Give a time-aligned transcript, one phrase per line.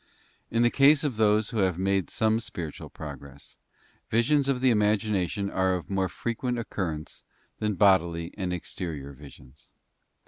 [0.49, 3.55] In the case of those who have made some spiritual progress,
[4.09, 7.23] visions of the imagination are of more frequent occurrence
[7.59, 9.69] than bodily and exterior visions.